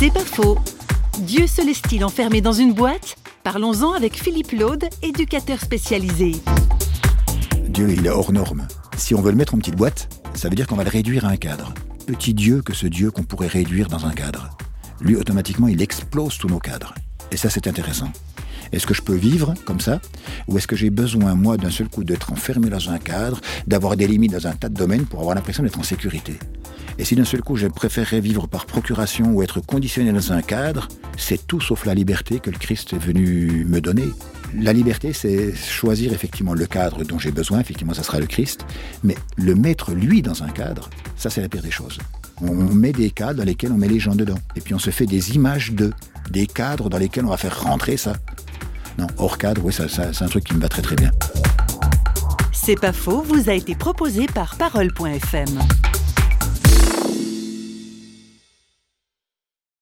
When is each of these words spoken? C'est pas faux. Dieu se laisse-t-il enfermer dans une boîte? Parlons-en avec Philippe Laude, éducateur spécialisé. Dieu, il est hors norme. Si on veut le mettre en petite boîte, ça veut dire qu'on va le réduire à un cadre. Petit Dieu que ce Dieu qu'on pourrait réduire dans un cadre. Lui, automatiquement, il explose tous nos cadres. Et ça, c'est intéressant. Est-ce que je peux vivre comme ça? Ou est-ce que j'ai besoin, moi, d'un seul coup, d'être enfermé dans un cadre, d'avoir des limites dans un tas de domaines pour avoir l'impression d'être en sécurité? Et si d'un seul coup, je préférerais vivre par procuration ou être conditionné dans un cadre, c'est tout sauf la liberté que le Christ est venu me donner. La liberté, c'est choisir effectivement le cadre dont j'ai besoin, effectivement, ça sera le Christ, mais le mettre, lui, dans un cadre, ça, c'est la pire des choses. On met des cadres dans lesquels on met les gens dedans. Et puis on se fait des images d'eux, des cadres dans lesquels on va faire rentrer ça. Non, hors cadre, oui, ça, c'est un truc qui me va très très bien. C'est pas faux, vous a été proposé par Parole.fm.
C'est 0.00 0.10
pas 0.10 0.20
faux. 0.20 0.56
Dieu 1.18 1.46
se 1.46 1.60
laisse-t-il 1.60 2.06
enfermer 2.06 2.40
dans 2.40 2.54
une 2.54 2.72
boîte? 2.72 3.16
Parlons-en 3.42 3.92
avec 3.92 4.16
Philippe 4.16 4.52
Laude, 4.52 4.86
éducateur 5.02 5.60
spécialisé. 5.60 6.36
Dieu, 7.68 7.90
il 7.90 8.06
est 8.06 8.08
hors 8.08 8.32
norme. 8.32 8.66
Si 8.96 9.14
on 9.14 9.20
veut 9.20 9.30
le 9.30 9.36
mettre 9.36 9.54
en 9.54 9.58
petite 9.58 9.76
boîte, 9.76 10.08
ça 10.32 10.48
veut 10.48 10.54
dire 10.54 10.66
qu'on 10.66 10.76
va 10.76 10.84
le 10.84 10.88
réduire 10.88 11.26
à 11.26 11.28
un 11.28 11.36
cadre. 11.36 11.74
Petit 12.06 12.32
Dieu 12.32 12.62
que 12.62 12.72
ce 12.72 12.86
Dieu 12.86 13.10
qu'on 13.10 13.24
pourrait 13.24 13.46
réduire 13.46 13.88
dans 13.88 14.06
un 14.06 14.12
cadre. 14.12 14.48
Lui, 15.02 15.16
automatiquement, 15.16 15.68
il 15.68 15.82
explose 15.82 16.38
tous 16.38 16.48
nos 16.48 16.60
cadres. 16.60 16.94
Et 17.30 17.36
ça, 17.36 17.50
c'est 17.50 17.66
intéressant. 17.66 18.10
Est-ce 18.72 18.86
que 18.86 18.94
je 18.94 19.02
peux 19.02 19.16
vivre 19.16 19.52
comme 19.66 19.80
ça? 19.80 20.00
Ou 20.48 20.56
est-ce 20.56 20.66
que 20.66 20.76
j'ai 20.76 20.88
besoin, 20.88 21.34
moi, 21.34 21.58
d'un 21.58 21.70
seul 21.70 21.90
coup, 21.90 22.04
d'être 22.04 22.32
enfermé 22.32 22.70
dans 22.70 22.88
un 22.88 22.98
cadre, 22.98 23.38
d'avoir 23.66 23.98
des 23.98 24.06
limites 24.06 24.32
dans 24.32 24.46
un 24.46 24.52
tas 24.52 24.70
de 24.70 24.74
domaines 24.78 25.04
pour 25.04 25.20
avoir 25.20 25.34
l'impression 25.34 25.62
d'être 25.62 25.78
en 25.78 25.82
sécurité? 25.82 26.38
Et 27.00 27.04
si 27.06 27.14
d'un 27.14 27.24
seul 27.24 27.40
coup, 27.40 27.56
je 27.56 27.66
préférerais 27.66 28.20
vivre 28.20 28.46
par 28.46 28.66
procuration 28.66 29.32
ou 29.32 29.42
être 29.42 29.60
conditionné 29.60 30.12
dans 30.12 30.34
un 30.34 30.42
cadre, 30.42 30.86
c'est 31.16 31.46
tout 31.46 31.58
sauf 31.58 31.86
la 31.86 31.94
liberté 31.94 32.40
que 32.40 32.50
le 32.50 32.58
Christ 32.58 32.92
est 32.92 32.98
venu 32.98 33.64
me 33.66 33.80
donner. 33.80 34.04
La 34.54 34.74
liberté, 34.74 35.14
c'est 35.14 35.56
choisir 35.56 36.12
effectivement 36.12 36.52
le 36.52 36.66
cadre 36.66 37.02
dont 37.04 37.18
j'ai 37.18 37.30
besoin, 37.30 37.58
effectivement, 37.58 37.94
ça 37.94 38.02
sera 38.02 38.20
le 38.20 38.26
Christ, 38.26 38.66
mais 39.02 39.16
le 39.36 39.54
mettre, 39.54 39.92
lui, 39.92 40.20
dans 40.20 40.42
un 40.42 40.50
cadre, 40.50 40.90
ça, 41.16 41.30
c'est 41.30 41.40
la 41.40 41.48
pire 41.48 41.62
des 41.62 41.70
choses. 41.70 41.96
On 42.42 42.52
met 42.52 42.92
des 42.92 43.10
cadres 43.10 43.38
dans 43.38 43.46
lesquels 43.46 43.72
on 43.72 43.78
met 43.78 43.88
les 43.88 43.98
gens 43.98 44.14
dedans. 44.14 44.38
Et 44.54 44.60
puis 44.60 44.74
on 44.74 44.78
se 44.78 44.90
fait 44.90 45.06
des 45.06 45.34
images 45.34 45.72
d'eux, 45.72 45.94
des 46.30 46.46
cadres 46.46 46.90
dans 46.90 46.98
lesquels 46.98 47.24
on 47.24 47.30
va 47.30 47.38
faire 47.38 47.62
rentrer 47.62 47.96
ça. 47.96 48.12
Non, 48.98 49.06
hors 49.16 49.38
cadre, 49.38 49.64
oui, 49.64 49.72
ça, 49.72 49.88
c'est 49.88 50.22
un 50.22 50.28
truc 50.28 50.44
qui 50.44 50.52
me 50.52 50.60
va 50.60 50.68
très 50.68 50.82
très 50.82 50.96
bien. 50.96 51.10
C'est 52.52 52.78
pas 52.78 52.92
faux, 52.92 53.22
vous 53.22 53.48
a 53.48 53.54
été 53.54 53.74
proposé 53.74 54.26
par 54.26 54.56
Parole.fm. 54.56 55.58